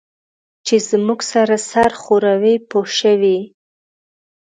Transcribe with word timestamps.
چې 0.65 0.75
زموږ 0.89 1.19
سره 1.33 1.55
سر 1.69 1.91
ښوروي 2.01 2.55
پوه 2.69 2.87
شوې!. 2.99 3.37